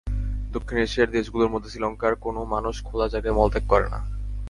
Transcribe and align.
দক্ষিণ 0.51 0.77
এশিয়ার 0.77 1.13
দেশগুলোর 1.17 1.49
মধ্যে 1.49 1.69
শ্রীলঙ্কায় 1.69 2.17
কোনো 2.19 2.41
মানুষ 2.45 2.75
খোলা 2.83 3.07
জায়গায় 3.07 3.37
মলত্যাগ 3.37 3.65
করে 3.67 3.87
না। 3.89 3.99